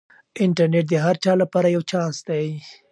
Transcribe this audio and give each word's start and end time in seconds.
انټرنیټ 0.43 0.85
د 0.89 0.93
هر 1.05 1.15
چا 1.23 1.33
لپاره 1.41 1.67
یو 1.75 1.83
چانس 1.91 2.17
دی. 2.29 2.45